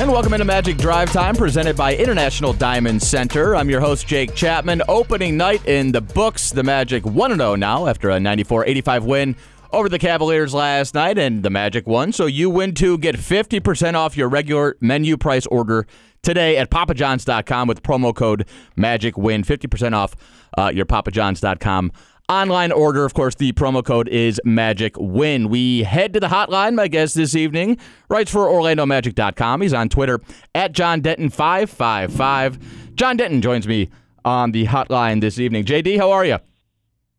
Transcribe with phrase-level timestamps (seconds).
[0.00, 3.56] And welcome into Magic Drive Time, presented by International Diamond Center.
[3.56, 4.80] I'm your host, Jake Chapman.
[4.88, 6.50] Opening night in the books.
[6.50, 9.36] The Magic 1 0 now after a 94 85 win
[9.72, 12.12] over the Cavaliers last night, and the Magic won.
[12.12, 15.84] So you win two, get 50% off your regular menu price order
[16.22, 19.44] today at papajohns.com with promo code MAGICWIN.
[19.44, 20.14] 50% off
[20.56, 21.90] uh, your papajohns.com
[22.28, 23.04] online order.
[23.04, 25.48] Of course, the promo code is Magic Win.
[25.48, 26.74] We head to the hotline.
[26.74, 27.78] My guest this evening
[28.08, 29.60] writes for OrlandoMagic.com.
[29.62, 30.20] He's on Twitter
[30.54, 32.94] at John Denton555.
[32.94, 33.88] John Denton joins me
[34.24, 35.64] on the hotline this evening.
[35.64, 36.38] JD, how are you?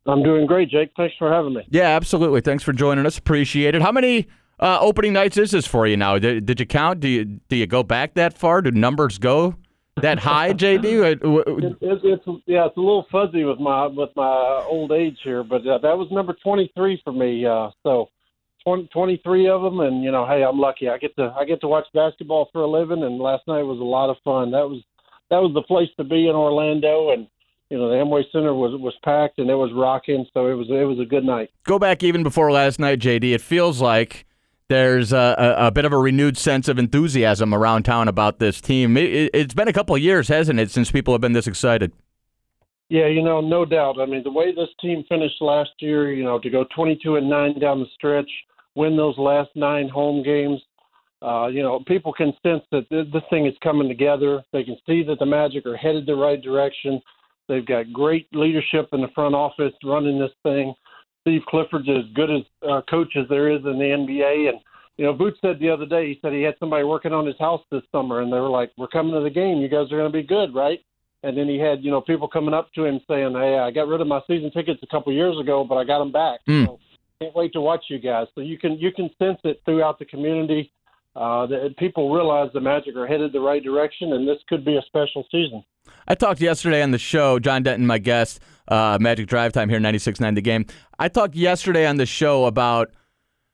[0.05, 0.91] I'm doing great, Jake.
[0.95, 1.65] Thanks for having me.
[1.69, 2.41] Yeah, absolutely.
[2.41, 3.17] Thanks for joining us.
[3.17, 3.81] Appreciate it.
[3.81, 4.27] How many
[4.59, 6.17] uh, opening nights is this for you now?
[6.17, 6.99] Did, did you count?
[6.99, 8.61] Do you do you go back that far?
[8.61, 9.55] Do numbers go
[10.01, 10.89] that high, JD?
[11.09, 15.43] It, it, it's yeah, it's a little fuzzy with my with my old age here,
[15.43, 17.45] but uh, that was number 23 for me.
[17.45, 18.09] Uh, so
[18.63, 20.89] 20, 23 of them, and you know, hey, I'm lucky.
[20.89, 23.79] I get to I get to watch basketball for a living, and last night was
[23.79, 24.51] a lot of fun.
[24.51, 24.83] That was
[25.29, 27.27] that was the place to be in Orlando, and
[27.69, 30.67] you know, the Amway Center was was packed and it was rocking, so it was
[30.69, 31.51] it was a good night.
[31.63, 33.33] Go back even before last night, JD.
[33.33, 34.25] It feels like
[34.69, 38.95] there's a, a, bit of a renewed sense of enthusiasm around town about this team.
[38.97, 41.91] It, has been a couple of years, hasn't it, since people have been this excited?
[42.89, 43.99] Yeah, you know, no doubt.
[43.99, 47.29] I mean, the way this team finished last year, you know, to go 22 and
[47.29, 48.29] nine down the stretch,
[48.75, 50.61] win those last nine home games,
[51.21, 54.41] uh, you know, people can sense that this thing is coming together.
[54.53, 57.01] They can see that the Magic are headed the right direction.
[57.47, 60.73] They've got great leadership in the front office running this thing.
[61.29, 64.49] Steve Clifford's as good as uh, coach as there is in the NBA.
[64.49, 64.59] And,
[64.97, 67.37] you know, Boots said the other day, he said he had somebody working on his
[67.37, 69.59] house this summer, and they were like, We're coming to the game.
[69.59, 70.79] You guys are going to be good, right?
[71.21, 73.87] And then he had, you know, people coming up to him saying, Hey, I got
[73.87, 76.39] rid of my season tickets a couple years ago, but I got them back.
[76.49, 76.65] Mm.
[76.65, 76.79] So
[77.21, 78.25] can't wait to watch you guys.
[78.33, 80.71] So you can you can sense it throughout the community.
[81.15, 84.77] Uh, that people realize the Magic are headed the right direction, and this could be
[84.77, 85.63] a special season.
[86.07, 88.39] I talked yesterday on the show, John Denton, my guest,
[88.69, 90.65] uh, Magic Drive Time here, 96.9 The Game.
[90.97, 92.91] I talked yesterday on the show about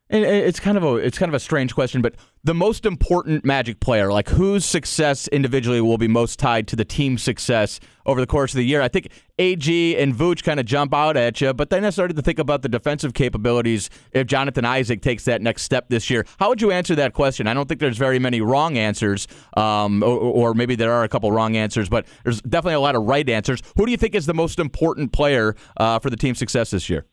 [0.09, 3.79] it's kind of a it's kind of a strange question, but the most important Magic
[3.79, 8.28] player, like whose success individually will be most tied to the team's success over the
[8.28, 8.83] course of the year.
[8.83, 12.16] I think AG and Vooch kind of jump out at you, but then I started
[12.17, 16.23] to think about the defensive capabilities if Jonathan Isaac takes that next step this year.
[16.39, 17.47] How would you answer that question?
[17.47, 21.09] I don't think there's very many wrong answers, um, or, or maybe there are a
[21.09, 23.63] couple wrong answers, but there's definitely a lot of right answers.
[23.75, 26.91] Who do you think is the most important player uh, for the team's success this
[26.91, 27.07] year?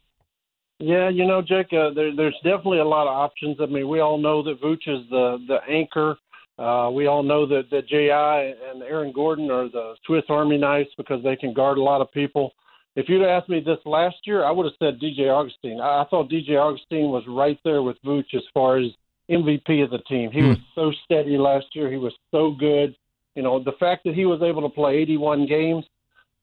[0.85, 3.59] Yeah, you know, Jake, uh, there, there's definitely a lot of options.
[3.61, 6.17] I mean, we all know that Vooch is the the anchor.
[6.59, 10.89] Uh, we all know that that JI and Aaron Gordon are the Swiss Army knives
[10.97, 12.51] because they can guard a lot of people.
[12.97, 15.81] If you'd asked me this last year, I would have said DJ Augustine.
[15.81, 18.91] I, I thought DJ Augustine was right there with Vooch as far as
[19.31, 20.33] MVP of the team.
[20.33, 20.49] He hmm.
[20.49, 21.93] was so steady last year.
[21.93, 22.97] He was so good.
[23.37, 25.85] You know, the fact that he was able to play 81 games,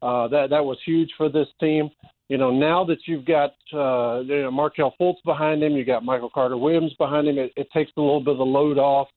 [0.01, 1.89] uh, that that was huge for this team
[2.29, 6.05] you know, now that you've got uh, you know, Markelle Fultz behind him, you got
[6.05, 7.39] Michael Carter Williams behind him.
[7.39, 9.07] It, it takes a little bit of the load off.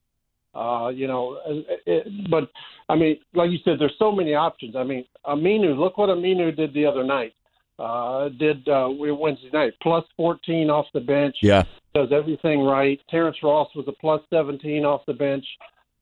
[0.55, 1.39] Uh, you know,
[1.85, 2.49] it, but
[2.89, 4.75] I mean, like you said, there's so many options.
[4.75, 7.33] I mean, Aminu, look what Aminu did the other night.
[7.79, 11.35] Uh, did uh, Wednesday night plus 14 off the bench.
[11.41, 11.63] Yeah,
[11.95, 12.99] does everything right.
[13.09, 15.45] Terrence Ross was a plus 17 off the bench.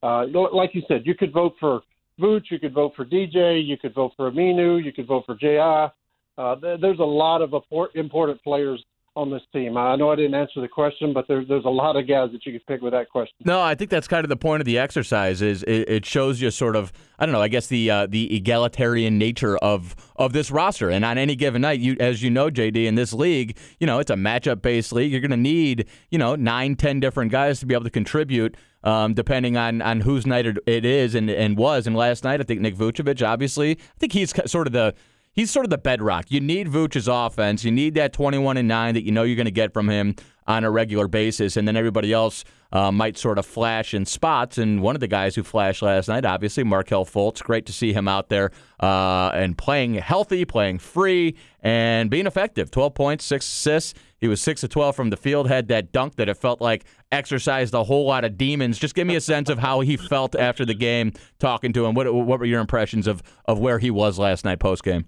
[0.04, 1.82] Uh, like you said, you could vote for
[2.20, 5.36] Vooch, you could vote for DJ, you could vote for Aminu, you could vote for
[5.36, 5.94] JI.
[6.38, 7.54] Uh, there's a lot of
[7.96, 8.84] important players
[9.16, 9.76] on this team.
[9.76, 12.46] I know I didn't answer the question, but there's there's a lot of guys that
[12.46, 13.36] you could pick with that question.
[13.44, 15.42] No, I think that's kind of the point of the exercise.
[15.42, 17.42] Is it, it shows you sort of I don't know.
[17.42, 21.62] I guess the uh, the egalitarian nature of of this roster, and on any given
[21.62, 24.94] night, you as you know, JD, in this league, you know it's a matchup based
[24.94, 25.12] league.
[25.12, 28.56] You're going to need you know nine, ten different guys to be able to contribute.
[28.84, 31.86] Um, depending on, on whose night it is and, and was.
[31.86, 34.96] And last night, I think Nick Vucevic, obviously, I think he's sort of the
[35.34, 36.30] he's sort of the bedrock.
[36.30, 37.64] You need Vooch's offense.
[37.64, 40.16] You need that 21 and 9 that you know you're going to get from him.
[40.48, 42.44] on a regular basis, and then everybody else
[42.74, 44.58] uh, might sort of flash in spots.
[44.58, 47.44] And one of the guys who flashed last night, obviously, Markelle Fultz.
[47.44, 52.72] Great to see him out there uh, and playing healthy, playing free, and being effective.
[52.72, 53.94] 12 points, six assists.
[54.18, 56.86] He was 6 of 12 from the field, had that dunk that it felt like
[57.12, 58.78] exercised a whole lot of demons.
[58.78, 61.96] Just give me a sense of how he felt after the game talking to him.
[61.96, 65.06] What, what were your impressions of, of where he was last night post game?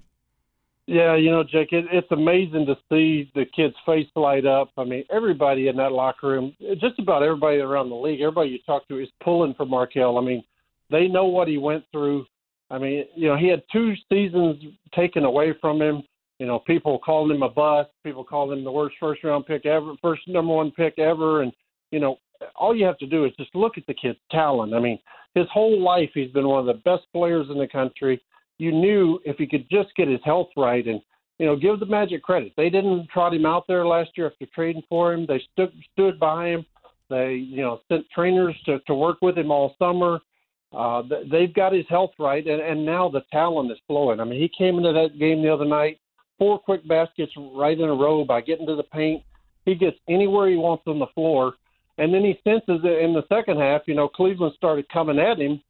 [0.85, 4.69] Yeah, you know, Jake, it, it's amazing to see the kid's face light up.
[4.77, 8.59] I mean, everybody in that locker room, just about everybody around the league, everybody you
[8.65, 10.17] talk to is pulling for Markelle.
[10.17, 10.43] I mean,
[10.91, 12.25] they know what he went through.
[12.69, 14.61] I mean, you know, he had two seasons
[14.93, 16.03] taken away from him.
[16.39, 17.89] You know, people called him a bust.
[18.03, 21.43] People called him the worst first round pick ever, first number one pick ever.
[21.43, 21.53] And,
[21.91, 22.17] you know,
[22.55, 24.73] all you have to do is just look at the kid's talent.
[24.73, 24.99] I mean,
[25.33, 28.21] his whole life, he's been one of the best players in the country
[28.57, 31.01] you knew if he could just get his health right and
[31.39, 32.53] you know give the Magic credit.
[32.55, 35.25] They didn't trot him out there last year after trading for him.
[35.27, 36.65] They stood stood by him.
[37.09, 40.19] They you know sent trainers to to work with him all summer.
[40.73, 44.19] Uh, they've got his health right, and, and now the talent is flowing.
[44.19, 45.99] I mean, he came into that game the other night,
[46.39, 49.21] four quick baskets right in a row by getting to the paint.
[49.65, 51.53] He gets anywhere he wants on the floor,
[51.99, 55.39] and then he senses that in the second half, you know, Cleveland started coming at
[55.39, 55.61] him,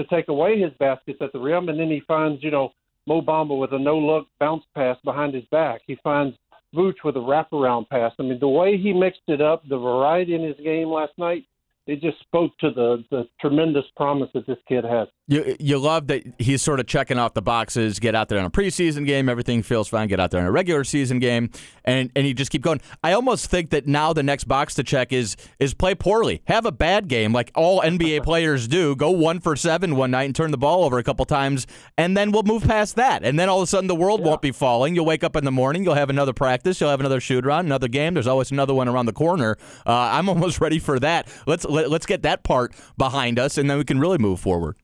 [0.00, 2.72] to take away his baskets at the rim, and then he finds, you know,
[3.06, 5.80] Mo Bamba with a no-look bounce pass behind his back.
[5.86, 6.36] He finds
[6.74, 8.12] Vooch with a wraparound pass.
[8.18, 11.44] I mean, the way he mixed it up, the variety in his game last night,
[11.86, 15.08] it just spoke to the the tremendous promise that this kid has.
[15.30, 18.00] You you love that he's sort of checking off the boxes.
[18.00, 20.08] Get out there in a preseason game, everything feels fine.
[20.08, 21.50] Get out there in a regular season game,
[21.84, 22.80] and and you just keep going.
[23.04, 26.66] I almost think that now the next box to check is is play poorly, have
[26.66, 28.96] a bad game like all NBA players do.
[28.96, 31.64] Go one for seven one night and turn the ball over a couple times,
[31.96, 33.22] and then we'll move past that.
[33.22, 34.26] And then all of a sudden the world yeah.
[34.26, 34.96] won't be falling.
[34.96, 37.66] You'll wake up in the morning, you'll have another practice, you'll have another shoot around,
[37.66, 38.14] another game.
[38.14, 39.56] There's always another one around the corner.
[39.86, 41.28] Uh, I'm almost ready for that.
[41.46, 44.18] Let's let, us let us get that part behind us, and then we can really
[44.18, 44.74] move forward.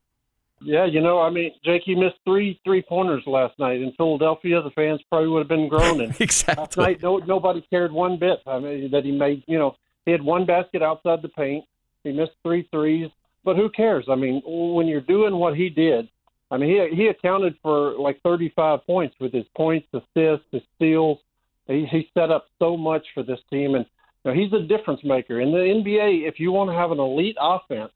[0.62, 4.62] Yeah, you know, I mean, Jake, he missed three three pointers last night in Philadelphia.
[4.62, 6.14] The fans probably would have been groaning.
[6.20, 6.62] exactly.
[6.62, 8.40] Last night, no, nobody cared one bit.
[8.46, 9.44] I mean, that he made.
[9.46, 9.76] You know,
[10.06, 11.64] he had one basket outside the paint.
[12.04, 13.10] He missed three threes,
[13.44, 14.06] but who cares?
[14.08, 16.08] I mean, when you're doing what he did,
[16.50, 21.18] I mean, he he accounted for like 35 points with his points, assists, his steals.
[21.66, 23.84] He he set up so much for this team, and
[24.24, 26.26] you know, he's a difference maker in the NBA.
[26.26, 27.92] If you want to have an elite offense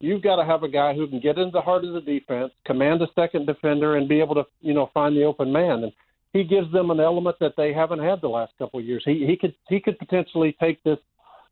[0.00, 2.52] you've got to have a guy who can get into the heart of the defense,
[2.66, 5.84] command a second defender, and be able to, you know, find the open man.
[5.84, 5.92] And
[6.32, 9.02] he gives them an element that they haven't had the last couple of years.
[9.04, 10.98] He he could he could potentially take this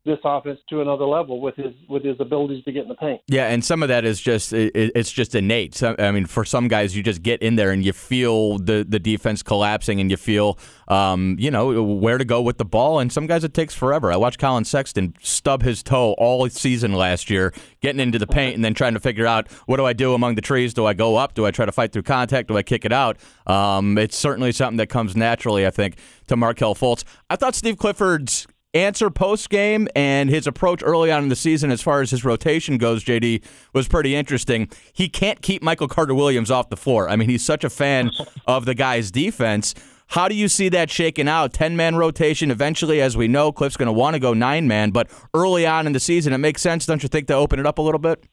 [0.05, 3.21] this offense to another level with his with his abilities to get in the paint.
[3.27, 5.81] Yeah, and some of that is just it, it's just innate.
[5.83, 8.99] I mean, for some guys, you just get in there and you feel the the
[8.99, 10.57] defense collapsing, and you feel
[10.87, 12.99] um, you know where to go with the ball.
[12.99, 14.11] And some guys, it takes forever.
[14.11, 18.55] I watched Collin Sexton stub his toe all season last year, getting into the paint,
[18.55, 20.73] and then trying to figure out what do I do among the trees?
[20.73, 21.33] Do I go up?
[21.33, 22.47] Do I try to fight through contact?
[22.47, 23.17] Do I kick it out?
[23.47, 25.97] Um, it's certainly something that comes naturally, I think,
[26.27, 27.03] to Markelle Fultz.
[27.29, 31.71] I thought Steve Clifford's answer post game and his approach early on in the season
[31.71, 33.43] as far as his rotation goes, JD,
[33.73, 34.69] was pretty interesting.
[34.93, 37.09] He can't keep Michael Carter Williams off the floor.
[37.09, 38.11] I mean, he's such a fan
[38.47, 39.73] of the guy's defense.
[40.07, 41.53] How do you see that shaking out?
[41.53, 42.49] 10 man rotation.
[42.49, 45.85] Eventually, as we know, Cliff's going to want to go nine man, but early on
[45.85, 47.99] in the season, it makes sense, don't you think, to open it up a little
[47.99, 48.23] bit?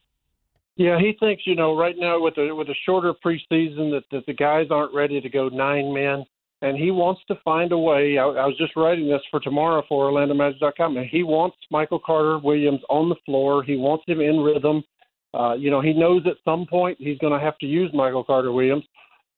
[0.76, 4.26] Yeah, he thinks, you know, right now with a with a shorter preseason that, that
[4.26, 6.24] the guys aren't ready to go nine men
[6.62, 8.18] and he wants to find a way.
[8.18, 12.38] I, I was just writing this for tomorrow for OrlandoMagic.com, and he wants Michael Carter
[12.38, 13.62] Williams on the floor.
[13.62, 14.82] He wants him in rhythm.
[15.34, 18.24] Uh, you know, he knows at some point he's going to have to use Michael
[18.24, 18.84] Carter Williams.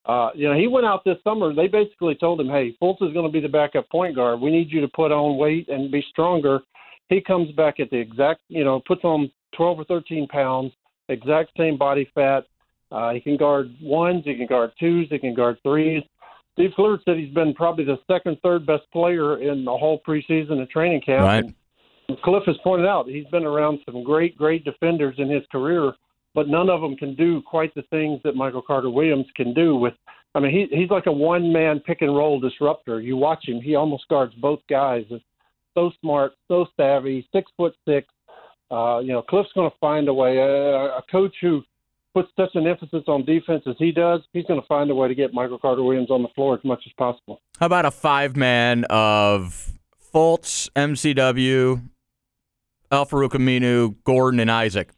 [0.07, 1.53] Uh, you know, he went out this summer.
[1.53, 4.41] They basically told him, "Hey, Fultz is going to be the backup point guard.
[4.41, 6.61] We need you to put on weight and be stronger."
[7.09, 10.73] He comes back at the exact, you know, puts on 12 or 13 pounds,
[11.09, 12.45] exact same body fat.
[12.91, 16.03] Uh, he can guard ones, he can guard twos, he can guard threes.
[16.59, 20.59] Steve Clifford said he's been probably the second, third best player in the whole preseason
[20.59, 21.23] and training camp.
[21.23, 21.45] Right.
[22.09, 25.93] And Cliff has pointed out he's been around some great, great defenders in his career,
[26.35, 29.77] but none of them can do quite the things that Michael Carter Williams can do.
[29.77, 29.95] With,
[30.35, 33.01] I mean, he, he's like a one-man pick and roll disruptor.
[33.01, 35.05] You watch him; he almost guards both guys.
[35.11, 35.25] It's
[35.75, 38.09] so smart, so savvy, six foot six.
[38.69, 40.39] Uh, you know, Cliff's going to find a way.
[40.39, 41.63] A, a coach who
[42.15, 45.09] puts such an emphasis on defense as he does, he's going to find a way
[45.09, 47.41] to get Michael Carter Williams on the floor as much as possible.
[47.59, 49.73] How about a five man of
[50.13, 51.83] Fultz, MCW,
[52.91, 54.91] Al Aminu, Gordon, and Isaac?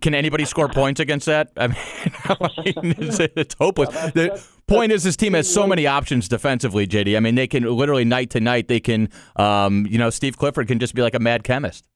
[0.00, 1.52] Can anybody score points against that?
[1.58, 1.76] I mean,
[2.98, 3.90] it's, it's hopeless.
[4.12, 7.14] The point is, this team has so many options defensively, JD.
[7.14, 8.68] I mean, they can literally night to night.
[8.68, 11.86] They can, um, you know, Steve Clifford can just be like a mad chemist.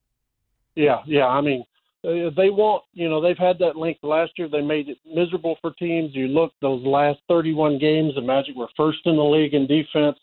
[0.75, 1.25] Yeah, yeah.
[1.25, 1.63] I mean,
[2.03, 4.47] they want, you know, they've had that length last year.
[4.49, 6.15] They made it miserable for teams.
[6.15, 10.17] You look those last 31 games, the Magic were first in the league in defense.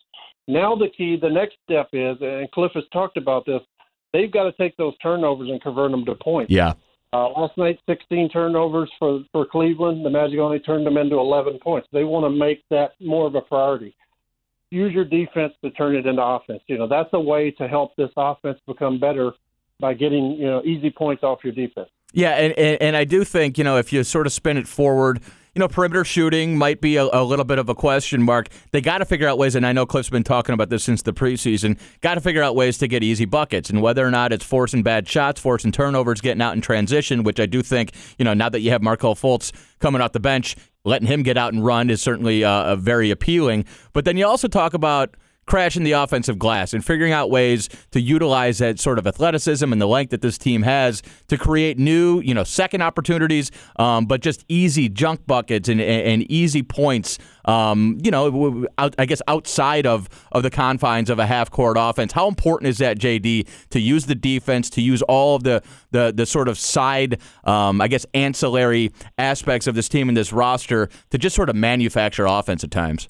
[0.47, 3.61] Now the key, the next step is, and Cliff has talked about this.
[4.11, 6.51] They've got to take those turnovers and convert them to points.
[6.51, 6.73] Yeah.
[7.13, 10.05] Uh, last night, 16 turnovers for for Cleveland.
[10.05, 11.87] The Magic only turned them into 11 points.
[11.91, 13.95] They want to make that more of a priority.
[14.69, 16.61] Use your defense to turn it into offense.
[16.67, 19.31] You know that's a way to help this offense become better
[19.79, 21.89] by getting you know easy points off your defense.
[22.11, 24.67] Yeah, and, and, and I do think you know if you sort of spin it
[24.67, 25.21] forward,
[25.55, 28.49] you know, perimeter shooting might be a, a little bit of a question mark.
[28.71, 31.01] They got to figure out ways, and I know Cliff's been talking about this since
[31.01, 31.79] the preseason.
[32.01, 34.83] Got to figure out ways to get easy buckets, and whether or not it's forcing
[34.83, 38.49] bad shots, forcing turnovers, getting out in transition, which I do think you know now
[38.49, 40.55] that you have Markelle Fultz coming off the bench,
[40.85, 43.65] letting him get out and run is certainly uh, very appealing.
[43.93, 45.15] But then you also talk about
[45.49, 49.81] crashing the offensive glass and figuring out ways to utilize that sort of athleticism and
[49.81, 54.21] the length that this team has to create new, you know, second opportunities, um, but
[54.21, 57.17] just easy junk buckets and, and easy points.
[57.45, 61.77] Um, you know, out, I guess outside of of the confines of a half court
[61.79, 62.13] offense.
[62.13, 66.13] How important is that, JD, to use the defense, to use all of the the
[66.15, 70.89] the sort of side, um, I guess, ancillary aspects of this team and this roster
[71.09, 73.09] to just sort of manufacture offense at times.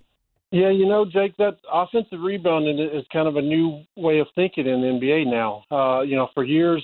[0.51, 4.65] Yeah, you know, Jake, that offensive rebounding is kind of a new way of thinking
[4.65, 5.63] in the NBA now.
[5.69, 6.83] Uh, you know, for years,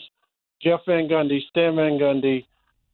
[0.61, 2.45] Jeff Van Gundy, Stan Van Gundy,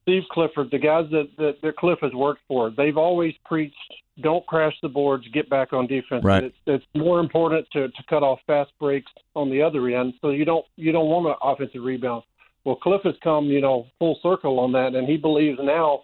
[0.03, 3.75] Steve Clifford, the guys that, that, that Cliff has worked for, they've always preached
[4.21, 6.23] don't crash the boards, get back on defense.
[6.23, 6.43] Right.
[6.43, 10.29] It's, it's more important to, to cut off fast breaks on the other end, so
[10.29, 12.23] you don't you don't want an offensive rebound.
[12.63, 16.01] Well, Cliff has come, you know, full circle on that, and he believes now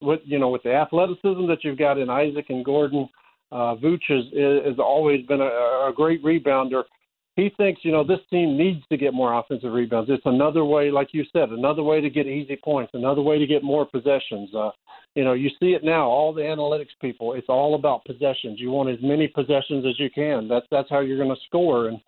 [0.00, 3.08] with you know with the athleticism that you've got in Isaac and Gordon–
[3.52, 4.24] uh, Vooch has,
[4.66, 6.84] has always been a, a great rebounder.
[7.36, 10.10] He thinks, you know, this team needs to get more offensive rebounds.
[10.10, 13.46] It's another way, like you said, another way to get easy points, another way to
[13.46, 14.54] get more possessions.
[14.54, 14.70] Uh,
[15.14, 16.06] you know, you see it now.
[16.06, 18.60] All the analytics people, it's all about possessions.
[18.60, 20.48] You want as many possessions as you can.
[20.48, 21.88] That's that's how you're going to score.
[21.88, 22.00] And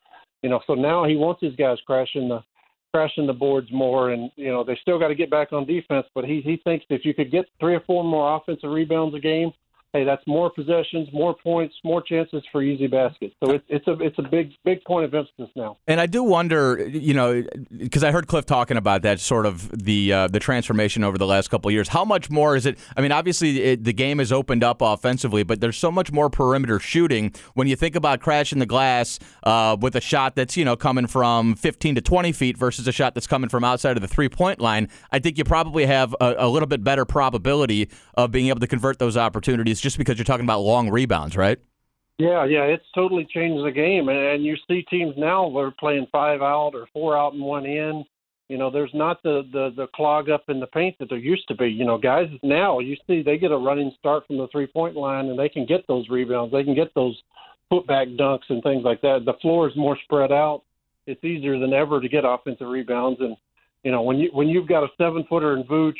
[0.42, 2.42] you know, so now he wants his guys crashing the
[2.92, 4.10] crashing the boards more.
[4.10, 6.06] And you know, they still got to get back on defense.
[6.14, 9.20] But he he thinks if you could get three or four more offensive rebounds a
[9.20, 9.52] game,
[9.92, 13.34] hey, that's more possessions, more points, more chances for easy baskets.
[13.42, 15.76] So it's it's a it's a big big point of emphasis now.
[15.86, 17.44] And I do wonder, you know,
[17.76, 21.26] because I heard Cliff talking about that sort of the uh, the transformation over the
[21.26, 21.88] last couple years.
[21.88, 22.78] How much more is it?
[22.96, 26.30] I mean, obviously it, the game has opened up offensively, but there's so much more
[26.30, 30.64] perimeter shooting when you think about crashing the glass uh, with a shot that's you
[30.64, 34.00] know coming from 15 to 20 feet versus a shot that's coming from outside of
[34.00, 34.88] the three point line.
[35.10, 38.66] I think you probably have a, a little bit better probability of being able to
[38.66, 41.58] convert those opportunities just because you're talking about long rebounds, right?
[42.18, 46.06] Yeah, yeah, it's totally changed the game, and you see teams now they are playing
[46.12, 48.04] five out or four out and one in.
[48.48, 51.48] You know, there's not the the the clog up in the paint that there used
[51.48, 51.68] to be.
[51.68, 54.94] You know, guys now you see they get a running start from the three point
[54.94, 57.20] line, and they can get those rebounds, they can get those
[57.72, 59.24] putback dunks and things like that.
[59.24, 60.62] The floor is more spread out.
[61.06, 63.36] It's easier than ever to get offensive rebounds, and
[63.82, 65.98] you know when you when you've got a seven footer in Vooch,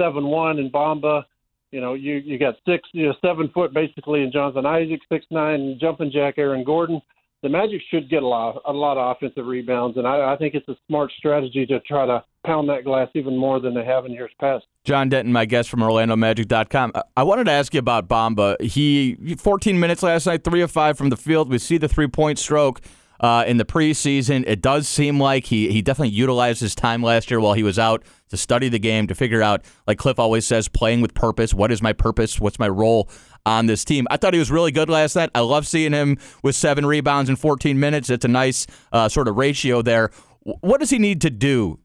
[0.00, 1.24] seven one in Bamba,
[1.70, 5.26] you know, you you got six, you know, seven foot basically in Jonathan Isaac, six
[5.30, 7.00] nine jumping jack Aaron Gordon.
[7.42, 10.54] The Magic should get a lot a lot of offensive rebounds, and I, I think
[10.54, 14.06] it's a smart strategy to try to pound that glass even more than they have
[14.06, 14.64] in years past.
[14.84, 16.92] John Denton, my guest from OrlandoMagic.com.
[17.16, 18.60] I wanted to ask you about Bamba.
[18.62, 21.50] He 14 minutes last night, three of five from the field.
[21.50, 22.80] We see the three point stroke
[23.20, 24.44] uh, in the preseason.
[24.46, 27.78] It does seem like he he definitely utilized his time last year while he was
[27.78, 31.54] out to study the game to figure out, like Cliff always says, playing with purpose.
[31.54, 32.40] What is my purpose?
[32.40, 33.08] What's my role
[33.44, 34.06] on this team?
[34.10, 35.30] I thought he was really good last night.
[35.34, 38.10] I love seeing him with seven rebounds in 14 minutes.
[38.10, 40.10] It's a nice uh, sort of ratio there.
[40.40, 41.80] What does he need to do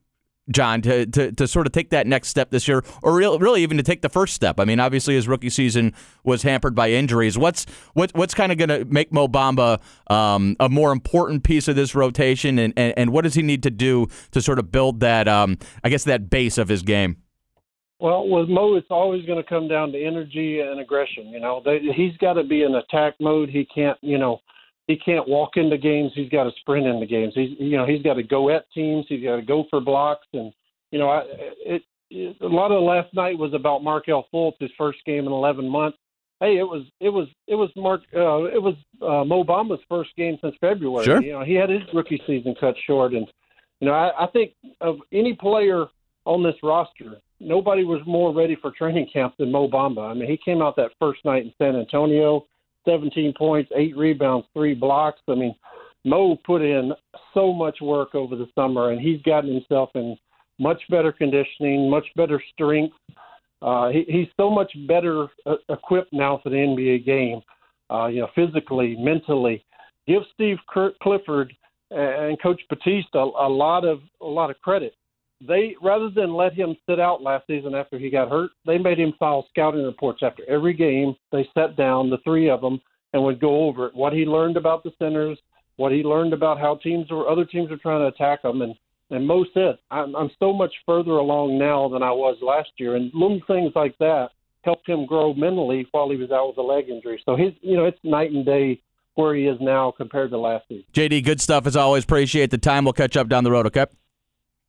[0.51, 3.63] John, to, to, to sort of take that next step this year, or really, really
[3.63, 4.60] even to take the first step?
[4.60, 5.93] I mean, obviously his rookie season
[6.24, 7.38] was hampered by injuries.
[7.38, 11.67] What's what, what's kind of going to make Mo Bamba um, a more important piece
[11.67, 14.72] of this rotation, and, and, and what does he need to do to sort of
[14.72, 17.17] build that, um, I guess, that base of his game?
[18.00, 21.27] Well, with Mo, it's always going to come down to energy and aggression.
[21.27, 23.50] You know, they, he's got to be in attack mode.
[23.50, 24.39] He can't, you know,
[24.92, 26.12] he can't walk into games.
[26.14, 27.34] He's got to sprint into games.
[27.34, 29.06] He's you know he's got to go at teams.
[29.08, 30.52] He's got to go for blocks, and
[30.92, 31.24] you know I,
[31.66, 35.32] it, it a lot of last night was about Markelle Fultz, his first game in
[35.32, 35.98] 11 months.
[36.42, 40.10] Hey, it was it was it was Mark uh, it was uh, Mo Bamba's first
[40.18, 41.06] game since February.
[41.06, 41.22] Sure.
[41.22, 43.28] You know he had his rookie season cut short, and
[43.80, 45.86] you know I, I think of any player
[46.26, 50.10] on this roster, nobody was more ready for training camp than Mo Bamba.
[50.10, 52.46] I mean, he came out that first night in San Antonio,
[52.86, 55.20] 17 points, eight rebounds, three blocks.
[55.28, 55.56] I mean,
[56.06, 56.94] Mo put in
[57.34, 60.18] so much work over the summer, and he's gotten himself in
[60.60, 62.96] much better conditioning, much better strength.
[63.62, 67.42] Uh, he, he's so much better uh, equipped now for the NBA game,
[67.92, 69.64] uh, you know, physically, mentally.
[70.08, 70.58] Give Steve
[71.02, 71.54] Clifford
[71.92, 74.94] and Coach Batiste a, a lot of a lot of credit
[75.48, 79.00] they rather than let him sit out last season after he got hurt, they made
[79.00, 81.16] him file scouting reports after every game.
[81.32, 82.80] They sat down, the three of them,
[83.14, 85.38] and would go over it, what he learned about the centers,
[85.76, 88.76] what he learned about how teams or other teams are trying to attack him, and
[89.12, 92.96] and Mo said, I'm, I'm so much further along now than I was last year,
[92.96, 94.30] and little things like that
[94.64, 97.22] helped him grow mentally while he was out with a leg injury.
[97.26, 98.82] So his, you know, it's night and day
[99.16, 100.86] where he is now compared to last season.
[100.94, 102.06] JD, good stuff as always.
[102.06, 102.86] Appreciate the time.
[102.86, 103.66] We'll catch up down the road.
[103.68, 103.86] Okay.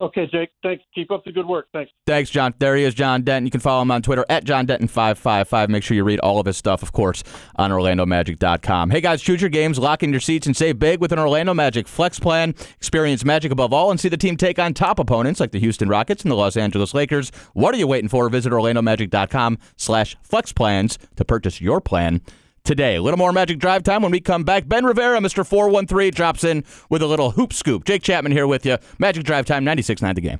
[0.01, 0.49] Okay, Jake.
[0.61, 0.83] Thanks.
[0.93, 1.67] Keep up the good work.
[1.71, 1.91] Thanks.
[2.05, 2.53] Thanks, John.
[2.59, 3.45] There he is, John Denton.
[3.45, 5.69] You can follow him on Twitter at John Denton555.
[5.69, 7.23] Make sure you read all of his stuff, of course,
[7.55, 8.89] on OrlandoMagic.com.
[8.89, 11.53] Hey, guys, choose your games, lock in your seats, and save big with an Orlando
[11.53, 12.53] Magic Flex Plan.
[12.77, 15.87] Experience magic above all and see the team take on top opponents like the Houston
[15.87, 17.31] Rockets and the Los Angeles Lakers.
[17.53, 18.27] What are you waiting for?
[18.29, 22.21] Visit OrlandoMagic.com slash Flex Plans to purchase your plan
[22.63, 22.95] today.
[22.95, 24.67] A little more Magic Drive time when we come back.
[24.67, 25.45] Ben Rivera, Mr.
[25.45, 27.83] 413, drops in with a little hoop scoop.
[27.83, 28.77] Jake Chapman here with you.
[28.97, 30.39] Magic Drive time, 96.9 the game.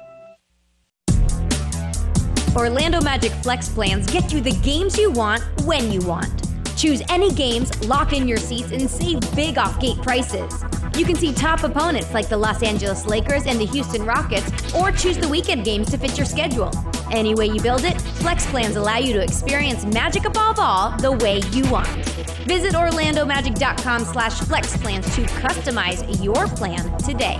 [2.55, 6.49] Orlando Magic Flex plans get you the games you want when you want.
[6.77, 10.63] Choose any games, lock in your seats, and save big off gate prices.
[10.97, 14.91] You can see top opponents like the Los Angeles Lakers and the Houston Rockets, or
[14.91, 16.71] choose the weekend games to fit your schedule.
[17.11, 21.13] Any way you build it, Flex plans allow you to experience magic above all the
[21.13, 21.87] way you want.
[22.47, 27.39] Visit OrlandoMagic.com slash flex plans to customize your plan today.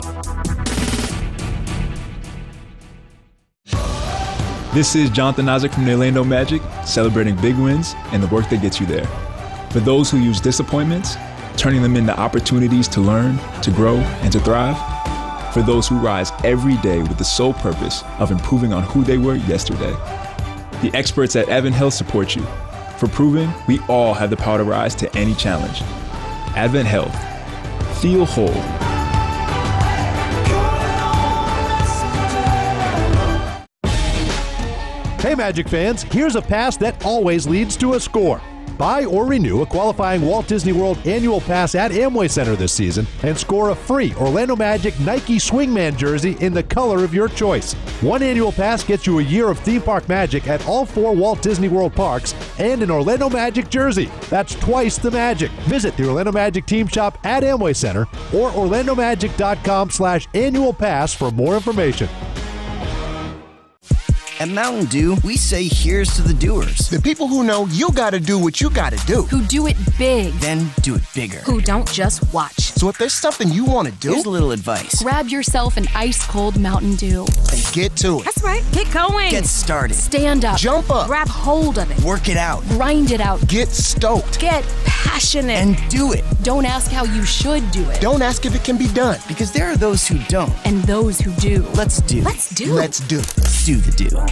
[4.74, 8.62] This is Jonathan Isaac from the Orlando Magic, celebrating big wins and the work that
[8.62, 9.06] gets you there.
[9.70, 11.18] For those who use disappointments,
[11.58, 14.78] turning them into opportunities to learn, to grow, and to thrive.
[15.54, 19.17] For those who rise every day with the sole purpose of improving on who they
[19.17, 19.91] were yesterday.
[20.82, 22.45] The experts at Advent Health support you
[22.98, 25.82] for proving we all have the power to rise to any challenge.
[26.56, 27.13] Advent Health.
[28.00, 29.01] Feel whole.
[35.32, 38.41] Hey, Magic fans, here's a pass that always leads to a score.
[38.78, 43.08] Buy or renew a qualifying Walt Disney World annual pass at Amway Center this season
[43.24, 47.76] and score a free Orlando Magic Nike Swingman jersey in the color of your choice.
[48.02, 51.41] One annual pass gets you a year of theme park magic at all four Walt
[51.41, 54.12] Disney World parks and an Orlando Magic jersey.
[54.30, 55.52] That's twice the magic.
[55.62, 58.02] Visit the Orlando Magic team shop at Amway Center
[58.34, 62.10] or orlandomagic.com slash annual pass for more information.
[64.41, 66.89] At Mountain Dew, we say here's to the doers.
[66.89, 69.21] The people who know you gotta do what you gotta do.
[69.25, 70.34] Who do it big.
[70.39, 71.38] Then do it bigger.
[71.41, 72.60] Who don't just watch.
[72.71, 75.04] So if there's something you wanna do, here's a little advice.
[75.04, 77.27] Grab yourself an ice cold Mountain Dew.
[77.51, 78.25] And get to it.
[78.25, 78.63] That's right.
[78.71, 79.30] Get going.
[79.30, 79.93] Get started.
[79.93, 80.58] Stand up.
[80.58, 81.06] Jump up.
[81.06, 82.04] Grab hold of it.
[82.04, 82.63] Work it out.
[82.69, 83.47] Grind it out.
[83.47, 84.39] Get stoked.
[84.39, 85.58] Get passionate.
[85.58, 86.25] And do it.
[86.41, 88.01] Don't ask how you should do it.
[88.01, 89.19] Don't ask if it can be done.
[89.27, 90.51] Because there are those who don't.
[90.65, 91.62] And those who do.
[91.75, 92.23] Let's do.
[92.23, 92.73] Let's do.
[92.73, 93.17] Let's do.
[93.17, 94.31] Let's do the do.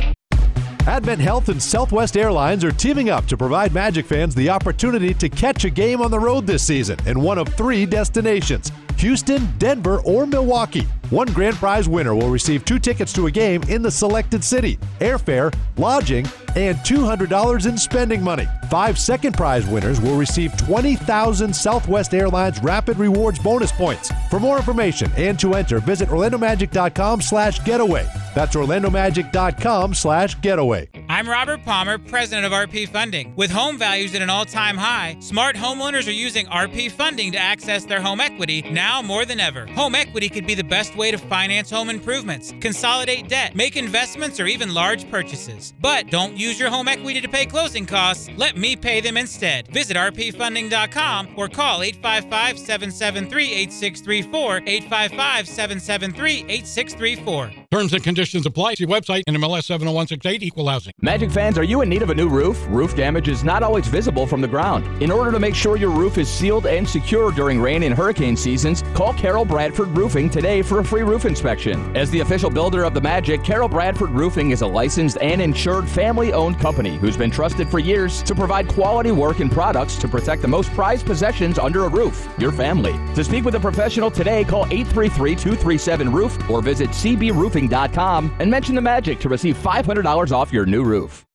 [0.88, 5.30] Advent Health and Southwest Airlines are teaming up to provide Magic fans the opportunity to
[5.30, 10.00] catch a game on the road this season in one of three destinations Houston, Denver,
[10.00, 10.88] or Milwaukee.
[11.10, 14.78] One grand prize winner will receive two tickets to a game in the selected city,
[15.00, 18.48] airfare, lodging, and $200 in spending money.
[18.69, 24.12] Five second prize winners will receive 20,000 Southwest Airlines Rapid Rewards bonus points.
[24.30, 28.08] For more information and to enter, visit orlandomagic.com slash getaway.
[28.36, 30.89] That's orlandomagic.com slash getaway.
[31.10, 33.36] I'm Robert Palmer, president of RP Funding.
[33.36, 37.86] With home values at an all-time high, smart homeowners are using RP Funding to access
[37.86, 39.65] their home equity now more than ever.
[39.67, 44.40] Home equity could be the best way to finance home improvements, consolidate debt, make investments,
[44.40, 45.74] or even large purchases.
[45.80, 48.30] But don't use your home equity to pay closing costs.
[48.38, 49.68] Let me pay them instead.
[49.70, 57.59] Visit rpfunding.com or call 855 773 8634, 855 773 8634.
[57.72, 58.74] Terms and conditions apply.
[58.74, 60.92] See website MLS 70168 Equal Housing.
[61.04, 62.66] Magic fans, are you in need of a new roof?
[62.68, 65.04] Roof damage is not always visible from the ground.
[65.04, 68.36] In order to make sure your roof is sealed and secure during rain and hurricane
[68.36, 71.96] seasons, call Carol Bradford Roofing today for a free roof inspection.
[71.96, 75.88] As the official builder of the Magic, Carol Bradford Roofing is a licensed and insured
[75.88, 80.08] family owned company who's been trusted for years to provide quality work and products to
[80.08, 82.94] protect the most prized possessions under a roof your family.
[83.14, 88.76] To speak with a professional today, call 833 237 Roof or visit cbroofing.com and mention
[88.76, 91.26] the Magic to receive $500 off your new roof.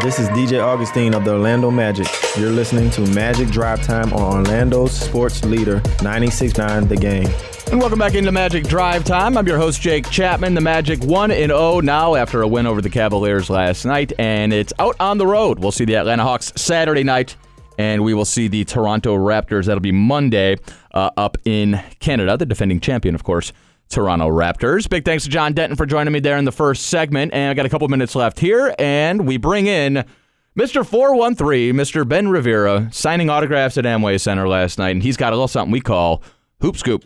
[0.00, 2.06] This is DJ Augustine of the Orlando Magic.
[2.36, 7.28] You're listening to Magic Drive Time on Orlando's sports leader, 96.9 The Game.
[7.72, 9.36] And welcome back into Magic Drive Time.
[9.36, 10.54] I'm your host, Jake Chapman.
[10.54, 14.52] The Magic 1 and 0 now after a win over the Cavaliers last night, and
[14.52, 15.58] it's out on the road.
[15.58, 17.34] We'll see the Atlanta Hawks Saturday night,
[17.76, 19.66] and we will see the Toronto Raptors.
[19.66, 20.58] That'll be Monday
[20.94, 23.52] uh, up in Canada, the defending champion, of course.
[23.88, 24.88] Toronto Raptors.
[24.88, 27.32] Big thanks to John Denton for joining me there in the first segment.
[27.32, 30.04] And I got a couple minutes left here, and we bring in
[30.58, 30.84] Mr.
[30.84, 32.06] 413, Mr.
[32.08, 35.70] Ben Rivera, signing autographs at Amway Center last night, and he's got a little something
[35.70, 36.22] we call
[36.60, 37.04] Hoop Scoop.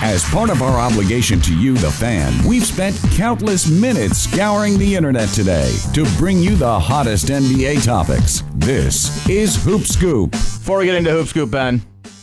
[0.00, 4.94] As part of our obligation to you, the fan, we've spent countless minutes scouring the
[4.94, 8.44] internet today to bring you the hottest NBA topics.
[8.54, 10.30] This is Hoop Scoop.
[10.30, 11.82] Before we get into Hoop Scoop, Ben,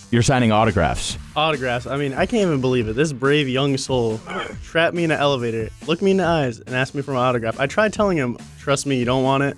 [0.09, 1.17] you're signing autographs.
[1.35, 1.85] Autographs.
[1.85, 2.93] I mean, I can't even believe it.
[2.95, 4.19] This brave young soul
[4.63, 7.19] trapped me in an elevator, looked me in the eyes, and asked me for my
[7.25, 7.59] autograph.
[7.59, 9.57] I tried telling him, "Trust me, you don't want it."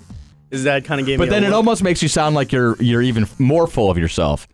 [0.50, 1.56] His dad kind of gave But then it look.
[1.56, 4.48] almost makes you sound like you're you're even more full of yourself.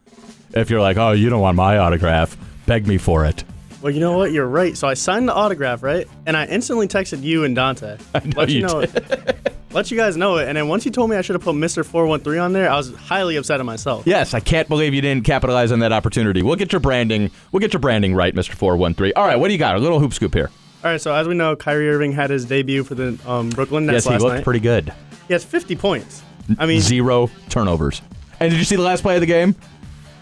[0.53, 3.43] If you're like, oh, you don't want my autograph, beg me for it.
[3.81, 4.31] Well, you know what?
[4.33, 4.77] You're right.
[4.77, 6.07] So I signed the autograph, right?
[6.27, 7.99] And I instantly texted you and Dante.
[8.37, 9.39] let you you know it.
[9.75, 10.49] let you guys know it.
[10.49, 11.85] And then once you told me I should have put Mr.
[11.85, 14.07] 413 on there, I was highly upset at myself.
[14.07, 16.43] Yes, I can't believe you didn't capitalize on that opportunity.
[16.43, 17.31] We'll get your branding.
[17.53, 19.13] We'll get your branding right, One Three.
[19.13, 19.77] All right, what do you got?
[19.77, 20.51] A little hoop scoop here.
[20.85, 23.87] All right, so as we know, Kyrie Irving had his debut for the um, Brooklyn
[23.87, 24.45] Nets yes, he looked night.
[24.45, 24.93] pretty good.
[25.27, 26.23] He has 50 points.
[26.59, 28.03] I mean, zero turnovers.
[28.39, 29.55] And did you see the last play of the game?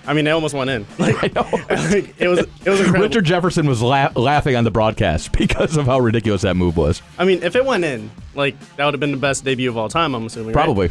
[0.07, 0.87] I mean, they almost went in.
[0.99, 3.01] Like, like, it was it was incredible.
[3.03, 7.03] Richard Jefferson was la- laughing on the broadcast because of how ridiculous that move was.
[7.19, 9.77] I mean, if it went in, like that would have been the best debut of
[9.77, 10.15] all time.
[10.15, 10.49] I'm assuming.
[10.49, 10.65] right?
[10.65, 10.91] Probably.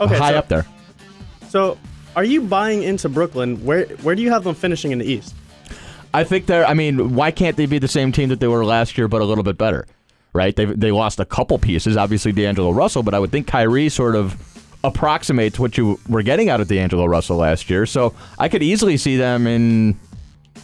[0.00, 0.66] Okay, high so- up there.
[1.48, 1.78] So,
[2.16, 3.64] are you buying into Brooklyn?
[3.64, 5.34] Where where do you have them finishing in the East?
[6.12, 6.66] I think they're.
[6.66, 9.20] I mean, why can't they be the same team that they were last year, but
[9.20, 9.86] a little bit better?
[10.32, 10.54] Right?
[10.54, 14.16] They they lost a couple pieces, obviously D'Angelo Russell, but I would think Kyrie sort
[14.16, 14.36] of
[14.84, 17.86] approximates what you were getting out of D'Angelo Russell last year.
[17.86, 19.98] So I could easily see them in,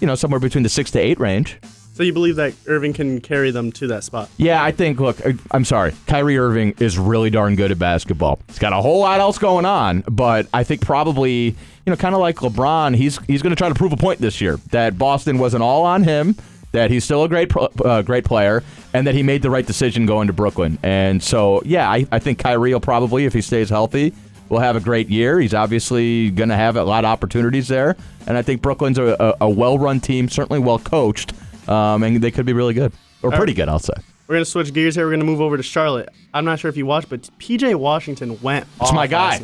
[0.01, 1.59] you know, somewhere between the six to eight range.
[1.93, 4.31] So you believe that Irving can carry them to that spot?
[4.39, 5.01] Yeah, I think.
[5.01, 5.19] Look,
[5.51, 5.93] I'm sorry.
[6.07, 8.39] Kyrie Irving is really darn good at basketball.
[8.47, 11.55] He's got a whole lot else going on, but I think probably, you
[11.87, 14.41] know, kind of like LeBron, he's he's going to try to prove a point this
[14.41, 16.37] year that Boston wasn't all on him,
[16.73, 17.53] that he's still a great
[17.85, 20.79] uh, great player, and that he made the right decision going to Brooklyn.
[20.83, 24.13] And so, yeah, I, I think Kyrie will probably, if he stays healthy,
[24.49, 25.41] will have a great year.
[25.41, 29.17] He's obviously going to have a lot of opportunities there, and I think Brooklyn's a,
[29.21, 31.33] a, a well-run team, certainly well coached,
[31.69, 33.57] um, and they could be really good or All pretty right.
[33.57, 33.95] good, I'll say.
[34.27, 35.07] We're gonna switch gears here.
[35.07, 36.09] We're gonna move over to Charlotte.
[36.33, 38.65] I'm not sure if you watched, but PJ Washington went.
[38.81, 39.41] It's my guy.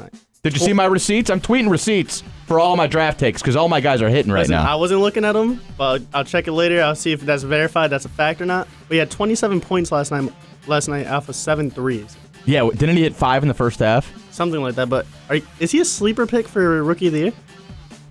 [0.52, 1.28] Did you see my receipts?
[1.28, 4.40] I'm tweeting receipts for all my draft takes because all my guys are hitting right
[4.40, 4.70] Listen, now.
[4.70, 6.80] I wasn't looking at them, but I'll check it later.
[6.82, 7.90] I'll see if that's verified.
[7.90, 8.68] That's a fact or not.
[8.88, 10.32] We had 27 points last night.
[10.68, 13.78] Last night, off of seven threes, yeah, w- didn't he hit five in the first
[13.78, 14.12] half?
[14.32, 14.88] something like that.
[14.88, 17.32] But are, is he a sleeper pick for rookie of the year?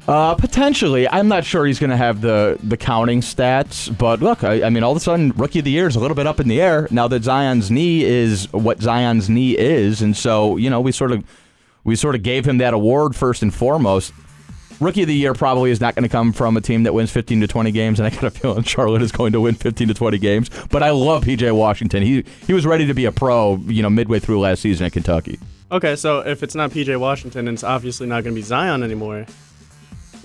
[0.08, 1.08] Uh, potentially.
[1.08, 4.70] I'm not sure he's going to have the the counting stats, but look, I, I
[4.70, 6.48] mean, all of a sudden, rookie of the year is a little bit up in
[6.48, 10.80] the air now that Zion's knee is what Zion's knee is, and so you know
[10.82, 11.24] we sort of
[11.86, 14.12] we sort of gave him that award first and foremost.
[14.82, 17.10] Rookie of the year probably is not going to come from a team that wins
[17.10, 19.88] 15 to 20 games, and I got a feeling Charlotte is going to win 15
[19.88, 20.50] to 20 games.
[20.70, 22.04] But I love PJ Washington.
[22.04, 24.92] He he was ready to be a pro, you know, midway through last season at
[24.92, 25.40] Kentucky.
[25.72, 29.26] Okay, so if it's not PJ Washington, it's obviously not going to be Zion anymore.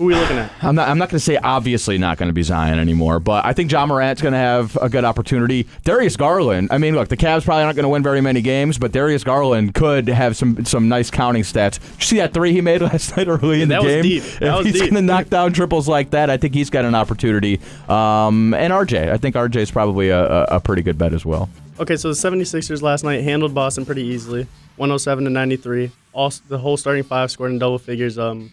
[0.01, 0.51] Who are we looking at?
[0.63, 0.89] I'm not.
[0.89, 3.71] I'm not going to say obviously not going to be Zion anymore, but I think
[3.71, 5.67] Ja Morant's going to have a good opportunity.
[5.83, 6.69] Darius Garland.
[6.71, 9.23] I mean, look, the Cavs probably aren't going to win very many games, but Darius
[9.23, 11.73] Garland could have some some nice counting stats.
[11.79, 14.01] Did you see that three he made last night early in that the was game?
[14.01, 14.23] deep.
[14.41, 17.59] If he's going to knock down triples like that, I think he's got an opportunity.
[17.87, 21.27] Um, and RJ, I think RJ is probably a, a, a pretty good bet as
[21.27, 21.47] well.
[21.79, 25.91] Okay, so the 76ers last night handled Boston pretty easily, 107 to 93.
[26.13, 28.17] All the whole starting five scored in double figures.
[28.17, 28.51] Um,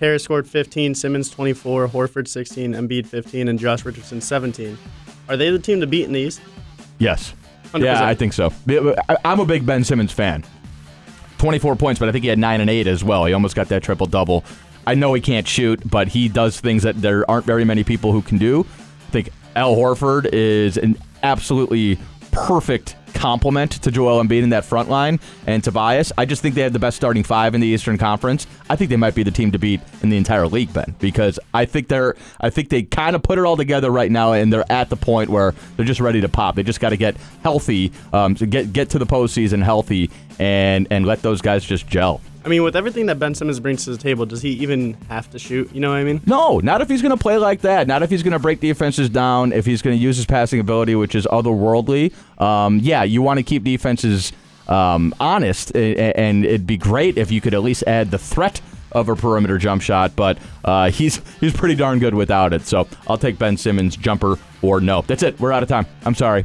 [0.00, 4.76] Harris scored 15, Simmons 24, Horford 16, Embiid 15, and Josh Richardson 17.
[5.28, 6.40] Are they the team to beat in the East?
[6.98, 7.34] Yes.
[7.72, 7.84] 100%.
[7.84, 8.52] Yeah, I think so.
[9.24, 10.44] I'm a big Ben Simmons fan.
[11.38, 13.26] 24 points, but I think he had 9 and 8 as well.
[13.26, 14.44] He almost got that triple double.
[14.86, 18.12] I know he can't shoot, but he does things that there aren't very many people
[18.12, 18.66] who can do.
[19.08, 21.98] I think Al Horford is an absolutely
[22.32, 26.10] perfect complement to Joel Embiid in that front line and Tobias.
[26.16, 28.46] I just think they have the best starting five in the Eastern Conference.
[28.70, 31.38] I think they might be the team to beat in the entire league, Ben, because
[31.52, 34.50] I think they're I think they kind of put it all together right now, and
[34.50, 36.54] they're at the point where they're just ready to pop.
[36.54, 40.86] They just got to get healthy, um, to get get to the postseason healthy, and
[40.90, 42.22] and let those guys just gel.
[42.44, 45.28] I mean, with everything that Ben Simmons brings to the table, does he even have
[45.30, 45.70] to shoot?
[45.74, 46.22] You know what I mean?
[46.24, 47.86] No, not if he's going to play like that.
[47.86, 49.52] Not if he's going to break defenses down.
[49.52, 52.12] If he's going to use his passing ability, which is otherworldly.
[52.40, 54.32] Um, yeah, you want to keep defenses
[54.68, 58.60] um, honest, and it'd be great if you could at least add the threat
[58.92, 60.16] of a perimeter jump shot.
[60.16, 62.62] But uh, he's he's pretty darn good without it.
[62.62, 65.02] So I'll take Ben Simmons jumper or no.
[65.02, 65.38] That's it.
[65.38, 65.86] We're out of time.
[66.04, 66.44] I'm sorry.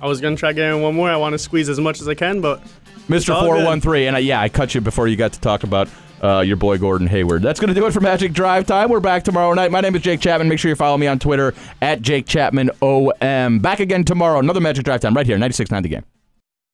[0.00, 1.10] I was gonna try getting one more.
[1.10, 2.62] I want to squeeze as much as I can, but
[3.08, 3.38] Mr.
[3.38, 5.88] Four One Three, and I, yeah, I cut you before you got to talk about
[6.22, 7.42] uh, your boy Gordon Hayward.
[7.42, 8.90] That's going to do it for Magic Drive Time.
[8.90, 9.70] We're back tomorrow night.
[9.70, 10.48] My name is Jake Chapman.
[10.48, 13.60] Make sure you follow me on Twitter at Jake Chapman OM.
[13.60, 14.38] Back again tomorrow.
[14.38, 16.04] Another Magic Drive Time right here, 96.9 The Game.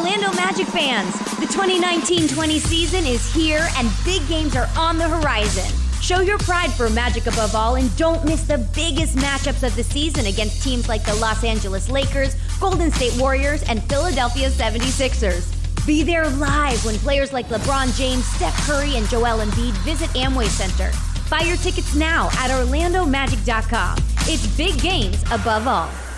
[0.00, 5.70] Orlando Magic fans, the 2019-20 season is here and big games are on the horizon.
[6.00, 9.84] Show your pride for Magic above all and don't miss the biggest matchups of the
[9.84, 15.86] season against teams like the Los Angeles Lakers, Golden State Warriors, and Philadelphia 76ers.
[15.86, 20.46] Be there live when players like LeBron James, Steph Curry, and Joel Embiid visit Amway
[20.46, 20.90] Center.
[21.28, 23.98] Buy your tickets now at orlandomagic.com.
[24.20, 26.09] It's big games above all.